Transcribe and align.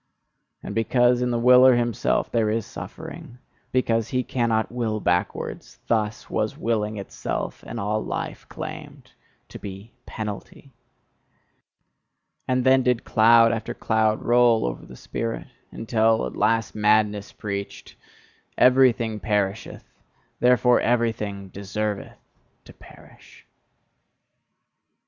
And 0.63 0.73
because 0.73 1.21
in 1.21 1.29
the 1.29 1.37
willer 1.37 1.75
himself 1.75 2.31
there 2.31 2.49
is 2.49 2.65
suffering, 2.65 3.37
because 3.71 4.07
he 4.07 4.23
cannot 4.23 4.71
will 4.71 4.99
backwards 4.99 5.77
thus 5.85 6.27
was 6.27 6.57
Willing 6.57 6.97
itself, 6.97 7.61
and 7.67 7.79
all 7.79 8.03
life, 8.03 8.49
claimed 8.49 9.11
to 9.49 9.59
be 9.59 9.93
penalty! 10.07 10.71
And 12.47 12.63
then 12.65 12.81
did 12.81 13.03
cloud 13.03 13.51
after 13.51 13.75
cloud 13.75 14.23
roll 14.23 14.65
over 14.65 14.87
the 14.87 14.95
spirit, 14.95 15.45
until 15.69 16.25
at 16.25 16.35
last 16.35 16.73
madness 16.73 17.31
preached: 17.31 17.95
"Everything 18.57 19.19
perisheth, 19.19 19.83
therefore 20.39 20.81
everything 20.81 21.49
deserveth 21.49 22.17
to 22.65 22.73
perish!" 22.73 23.45